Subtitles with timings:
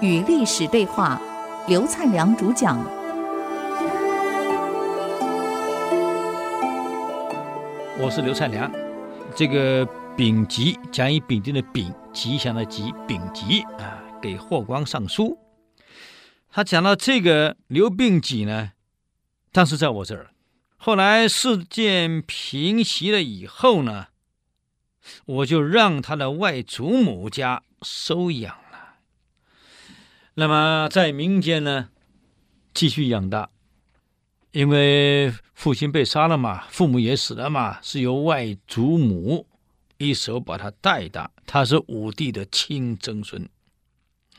[0.00, 1.20] 与历史对话，
[1.66, 2.78] 刘灿良主讲。
[8.00, 8.70] 我是刘灿良，
[9.34, 9.86] 这个
[10.16, 15.36] 丙吉甲乙丙丁的丙，吉祥的吉，丙吉啊，给霍光上书。
[16.50, 18.70] 他讲到这个刘病己呢，
[19.52, 20.30] 当时在我这儿，
[20.76, 24.06] 后来事件平息了以后呢，
[25.26, 28.96] 我就让他的外祖母家收养了。
[30.34, 31.90] 那么在民间呢，
[32.72, 33.50] 继续养大，
[34.52, 39.46] 因为父亲被杀了嘛，父母也死了嘛，是由外祖母
[39.96, 41.30] 一手把他带大。
[41.44, 43.48] 他是武帝的亲曾孙。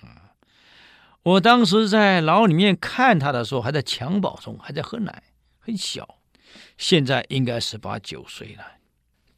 [0.00, 0.32] 啊，
[1.22, 5.22] 我当时在牢里面看他的时候，还在襁褓中，还在喝奶，
[5.58, 6.18] 很小，
[6.76, 8.77] 现在应该十八九岁了。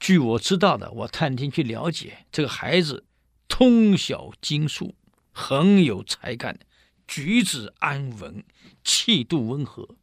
[0.00, 3.04] 据我知道的，我探听去了解，这个孩子
[3.46, 4.96] 通晓经术。
[5.32, 6.58] 很有才干，
[7.06, 8.42] 举止安稳，
[8.82, 9.96] 气度温和，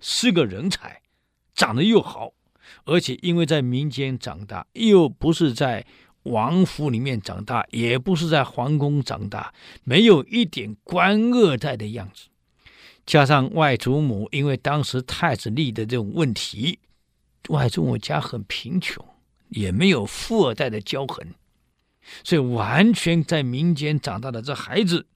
[0.00, 1.02] 是个人才，
[1.54, 2.32] 长得又好，
[2.86, 5.84] 而且因为在民间长大，又不是在
[6.24, 9.52] 王府里面长大，也不是在皇宫长大，
[9.84, 12.28] 没有一点官二代的样子。
[13.04, 16.78] 加上外祖母因为当时太子立的这种问题，
[17.50, 19.06] 外祖母家很贫穷，
[19.54, 21.34] 也没有富二代的骄横。
[22.22, 25.06] 所以，完全在民间长大的这孩子，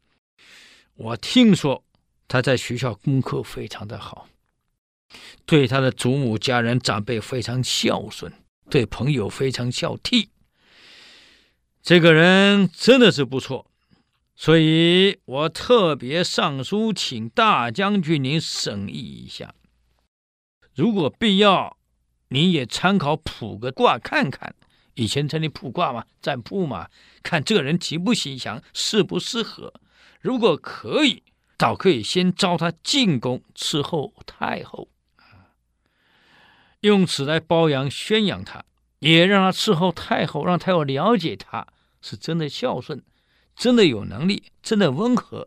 [0.95, 1.85] 我听说
[2.27, 4.27] 他在学校功课非常的好，
[5.45, 8.33] 对他的祖母家人长辈非常孝顺，
[8.71, 10.29] 对朋友非常孝悌。
[11.83, 13.71] 这个人真的是不错，
[14.35, 19.55] 所以我特别上书请大将军您审议一下，
[20.75, 21.78] 如果必要，
[22.29, 24.55] 您也参考卜个卦看看。
[24.95, 26.89] 以前这里卜卦嘛，占卜嘛，
[27.23, 29.73] 看这个人吉不吉祥，适不适合。
[30.21, 31.23] 如果可以，
[31.57, 34.89] 倒可以先召他进宫伺候太后，
[36.81, 38.65] 用此来褒扬宣扬他，
[38.99, 41.67] 也让他伺候太后，让太后了解他
[42.03, 43.03] 是真的孝顺，
[43.55, 45.47] 真的有能力，真的温和，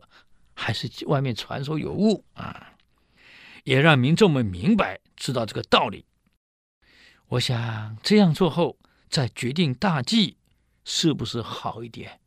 [0.54, 2.72] 还是外面传说有误啊？
[3.64, 6.06] 也让民众们明白知道这个道理。
[7.32, 8.78] 我想这样做后。
[9.08, 10.38] 再决定大计，
[10.86, 12.18] 是不是好一点？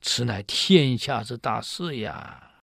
[0.00, 2.62] 此乃天下之大事呀！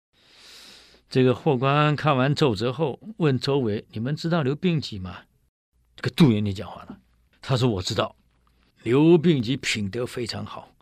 [1.09, 5.19] 这个霍光看完奏折后，问周围：“你们知道刘病己吗？”
[5.95, 6.99] 这个杜元礼讲话了，
[7.41, 8.17] 他说：“我知道，
[8.83, 10.73] 刘病己品德非常好，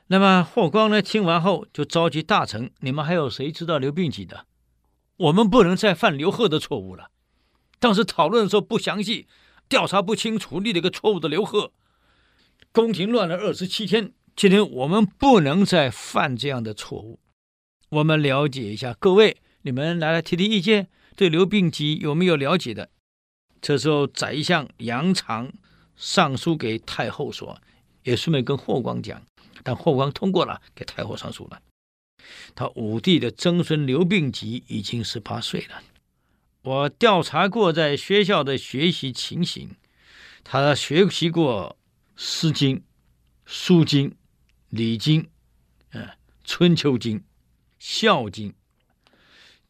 [0.09, 1.01] 那么霍光呢？
[1.01, 4.47] 听完后就召集大臣：“你们还有谁知道刘病己的？
[5.21, 7.11] 我们不能再犯刘贺的错误了。”
[7.79, 9.27] 当时讨论的时候不详细，
[9.69, 11.73] 调查不清楚，立了一个错误的刘贺。
[12.73, 17.21] 宫廷乱了二十七天，今天我们不能再犯这样的错误。
[17.89, 22.91] 我们了解一下，各位，你们来来提提意见，对刘病己有没有了解的？
[23.61, 25.53] 这时候，宰相杨常
[25.97, 27.61] 上书给太后说，
[28.05, 29.21] 也顺便跟霍光讲，
[29.63, 31.61] 但霍光通过了，给太后上书了。
[32.55, 35.83] 他武帝的曾孙刘病己已经十八岁了。
[36.63, 39.77] 我调查过在学校的学习情形，
[40.45, 41.77] 他学习过
[42.23, 42.77] 《诗经》
[43.47, 44.11] 《书经》
[44.69, 45.23] 《礼经》
[45.93, 46.05] 嗯，
[46.45, 47.19] 《春秋经》
[47.79, 48.51] 《孝经》，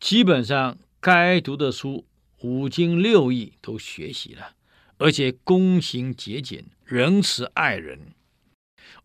[0.00, 2.06] 基本上该读的书
[2.41, 4.55] 五经六艺都学习了，
[4.99, 8.15] 而且躬行节俭，仁慈爱人。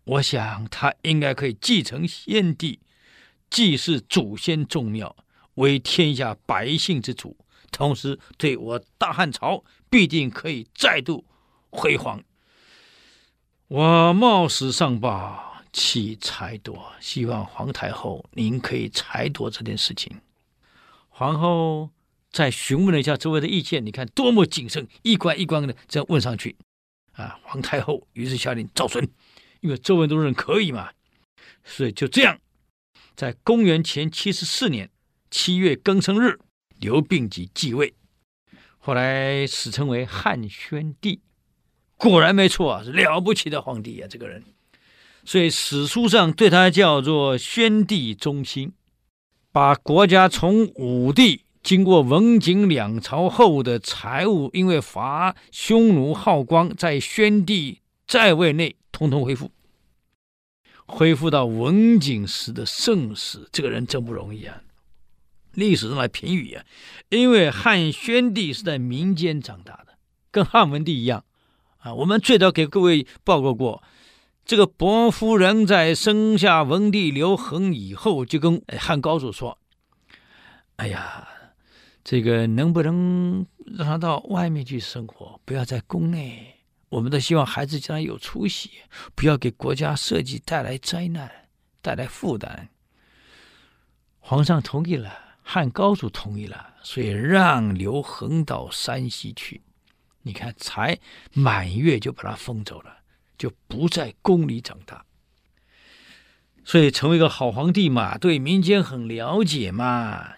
[0.06, 2.80] 我想他应该可以继承先帝，
[3.50, 5.16] 继世祖先宗庙，
[5.56, 7.38] 为天下百姓之主。
[7.72, 11.26] 同时，对我大汉朝必定可以再度
[11.70, 12.24] 辉煌。
[13.68, 20.22] 我冒死上报，弃裁夺，希望皇太后您可以裁夺这件事情。
[21.10, 21.90] 皇后
[22.32, 26.56] 再询问了一下周围的意见，你看多么谨慎，一关一关的这样问上去。
[27.14, 29.06] 啊，皇太后于是下令照遵，
[29.62, 30.92] 因为周围都认可以嘛，
[31.64, 32.38] 所以就这样，
[33.16, 34.90] 在公元前七十四年
[35.30, 36.40] 七月庚申日。
[36.78, 37.94] 刘病己继位，
[38.80, 41.22] 后来史称为汉宣帝，
[41.96, 44.44] 果然没错啊，是了不起的皇帝啊，这个人。
[45.24, 48.74] 所以史书上对他叫做宣帝中兴，
[49.54, 59.50] 把国家从武帝经过文景两朝后的财务，因为伐匈奴耗光，在宣帝在位内统统恢复，
[60.86, 63.48] 恢复到文景时的盛世。
[63.52, 64.62] 这个人真不容易啊。
[65.54, 66.66] 历史上来评语啊，
[67.08, 69.98] 因为汉宣帝是在民间长大的，
[70.30, 71.24] 跟汉文帝一样，
[71.78, 73.82] 啊，我们最早给各位报告过，
[74.44, 79.58] 这个伯夫人在生下文帝刘恒以后，就跟汉高祖说
[80.76, 81.26] ：“哎呀，
[82.04, 83.48] 这个能不能
[83.78, 86.55] 让他到外面去生活，不要在宫内？
[86.96, 88.72] 我们都希望孩子将来有出息，
[89.16, 91.30] 不要给国家社稷带来灾难，
[91.82, 92.70] 带来负担。”
[94.20, 95.14] 皇上同意了，
[95.44, 99.62] 汉高祖同意了，所以让刘恒到山西去。
[100.22, 100.98] 你看，才
[101.34, 103.00] 满月就把他封走了，
[103.38, 105.06] 就不在宫里长大。
[106.64, 110.36] 所以成为一个好皇帝嘛，对民间很了解嘛。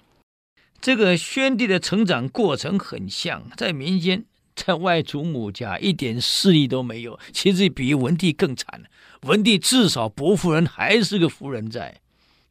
[0.81, 4.25] 这个宣帝的成长过程很像，在民间，
[4.57, 8.83] 在外祖母家一点势力都没有，其实比文帝更惨。
[9.21, 12.01] 文帝至少伯夫人还是个夫人在，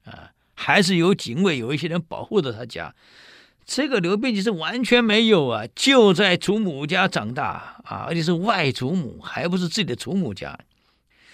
[0.05, 2.95] 啊，还是有警卫，有一些人保护着他家。
[3.65, 10.57] 这个刘备其实完全没有啊，就在祖母家长大啊，而且是外祖母，还不是自己的祖母家。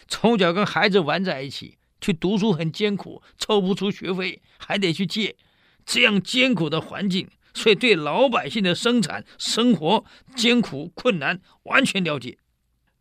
[0.09, 5.37] 从小跟孩子玩在一起，去读书很艰苦，凑不出学费，还得去借。
[5.85, 10.05] 这样艰苦的环境，所以对老百姓的生产生活
[10.37, 12.39] 艰苦困难完全了解。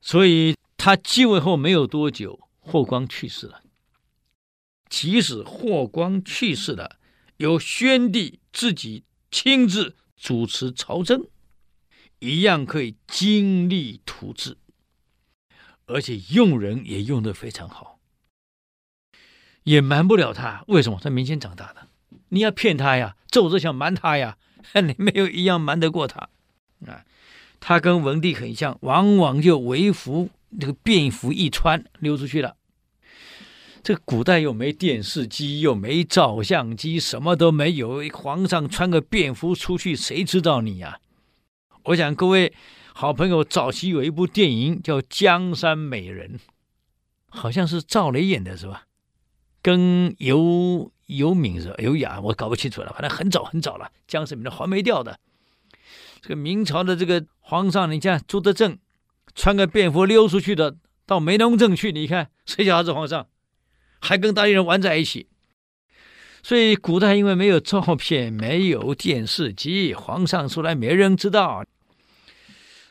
[0.02, 3.62] 所以他继位后没有多久，霍光去世了。
[4.90, 6.98] 即使霍光去世了，
[7.38, 9.06] 由宣帝自己。
[9.34, 11.26] 亲自主持朝政，
[12.20, 14.58] 一样可以精力图治，
[15.86, 18.02] 而且用人也用得非常好，
[19.64, 20.66] 也瞒不了他。
[20.68, 21.00] 为什么？
[21.02, 21.88] 他民间长大的，
[22.32, 24.38] 你要骗他呀，奏着想瞒他呀，
[24.76, 26.30] 你没有一样瞒得过他
[26.88, 27.06] 啊。
[27.60, 30.30] 他跟文帝很像，往往就为服
[30.60, 32.56] 这个便服一穿溜出去了。
[33.84, 38.02] 这古代又没电视机，又没照相机，什么都没有。
[38.14, 41.00] 皇上穿个便服出去，谁知道你呀？
[41.86, 42.54] 我想各位
[42.94, 46.36] 好朋友，早期有一部电影叫《江山美人》，
[47.28, 48.86] 好像是赵雷演的，是吧？
[49.62, 51.76] 跟尤尤敏是吧？
[51.80, 52.92] 尤雅，我搞不清楚了。
[52.94, 55.20] 反正很早很早了，江山美人黄梅调的。
[56.22, 58.78] 这个明朝的这个皇上，你看朱德正
[59.34, 60.76] 穿个便服溜出去的，
[61.06, 63.28] 到梅龙镇去，你看谁叫他是皇上？
[64.00, 65.28] 还跟当地人玩在一起，
[66.42, 71.64] 所以古代因为没有照片，没有电视机，皇上出来没人知道，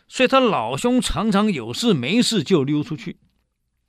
[0.06, 3.16] 所以他老兄常常有事没事就溜出去，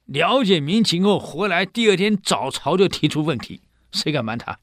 [0.05, 3.61] 了解民情后回来，第二天早朝就提出问题，
[3.91, 4.59] 谁敢瞒他？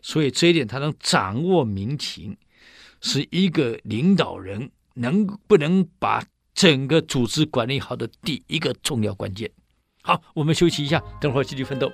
[0.00, 2.36] 所以这一点他能掌握民情，
[3.00, 6.24] 是一个领导人能不能把
[6.54, 9.50] 整个组织管理好的第一个重要关键。
[10.02, 11.90] 好，我们休息一下，等会儿继续奋斗。